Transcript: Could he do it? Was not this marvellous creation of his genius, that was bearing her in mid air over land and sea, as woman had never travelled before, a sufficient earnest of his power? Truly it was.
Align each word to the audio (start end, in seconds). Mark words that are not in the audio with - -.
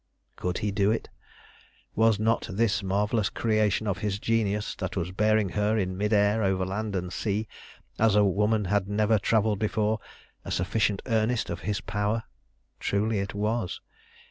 Could 0.35 0.57
he 0.65 0.71
do 0.71 0.89
it? 0.89 1.09
Was 1.93 2.17
not 2.19 2.47
this 2.51 2.81
marvellous 2.81 3.29
creation 3.29 3.85
of 3.85 3.99
his 3.99 4.17
genius, 4.17 4.73
that 4.77 4.97
was 4.97 5.11
bearing 5.11 5.49
her 5.49 5.77
in 5.77 5.95
mid 5.95 6.11
air 6.11 6.41
over 6.41 6.65
land 6.65 6.95
and 6.95 7.13
sea, 7.13 7.47
as 7.99 8.17
woman 8.17 8.65
had 8.65 8.87
never 8.89 9.19
travelled 9.19 9.59
before, 9.59 9.99
a 10.43 10.49
sufficient 10.49 11.03
earnest 11.05 11.51
of 11.51 11.59
his 11.59 11.81
power? 11.81 12.23
Truly 12.79 13.19
it 13.19 13.35
was. 13.35 13.79